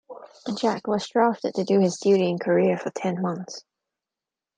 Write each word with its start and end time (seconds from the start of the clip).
Jack 0.57 0.87
was 0.87 1.07
drafted 1.07 1.53
to 1.53 1.63
do 1.63 1.79
his 1.79 1.99
duty 1.99 2.27
in 2.27 2.39
Korea 2.39 2.75
for 2.75 2.89
ten 2.89 3.21
months. 3.21 3.63